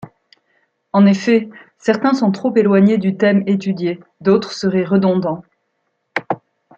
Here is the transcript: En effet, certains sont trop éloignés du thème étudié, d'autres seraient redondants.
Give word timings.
En 0.93 1.05
effet, 1.05 1.47
certains 1.77 2.15
sont 2.15 2.31
trop 2.31 2.55
éloignés 2.57 2.97
du 2.97 3.17
thème 3.17 3.43
étudié, 3.45 3.99
d'autres 4.19 4.51
seraient 4.51 4.83
redondants. 4.83 5.43